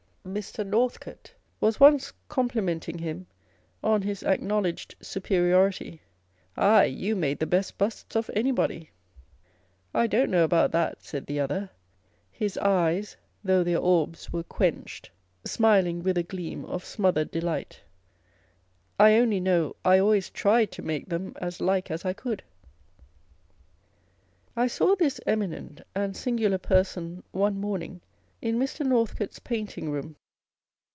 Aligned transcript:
Mr. 0.23 0.65
Northcote 0.65 1.33
was 1.59 1.79
once 1.79 2.13
complimenting 2.29 2.99
him 2.99 3.25
on 3.83 4.03
his 4.03 4.21
acknowledged 4.21 4.93
superiority 5.01 5.99
â€"" 6.55 6.61
Ay, 6.61 6.85
you 6.85 7.15
made 7.15 7.39
the 7.39 7.45
best 7.47 7.75
busts 7.79 8.15
of 8.15 8.29
anybody 8.35 8.91
!""I 9.95 10.05
don't 10.05 10.29
know 10.29 10.43
about 10.43 10.71
that," 10.73 11.01
said 11.03 11.25
the 11.25 11.39
other, 11.39 11.71
his 12.31 12.55
eyes 12.59 13.17
(though 13.43 13.63
their 13.63 13.79
orbs 13.79 14.31
were 14.31 14.43
quenched) 14.43 15.09
smiling 15.43 16.03
with 16.03 16.17
a 16.19 16.23
gleam 16.23 16.65
of 16.65 16.85
smothered 16.85 17.31
delight 17.31 17.81
â€"" 17.83 17.87
I 19.07 19.17
only 19.17 19.39
know 19.39 19.75
I 19.83 19.97
always 19.97 20.29
tried 20.29 20.71
to 20.73 20.83
make 20.83 21.09
them 21.09 21.33
as 21.41 21.59
like 21.59 21.89
as 21.89 22.05
I 22.05 22.13
could!" 22.13 22.43
I 24.55 24.67
saw 24.67 24.95
this 24.95 25.19
eminont 25.25 25.81
and 25.95 26.15
singular 26.15 26.59
person 26.59 27.23
one 27.31 27.59
morning 27.59 28.01
in 28.41 28.57
Mr. 28.57 28.83
Northcote's 28.83 29.37
painting 29.37 29.91
room. 29.91 30.15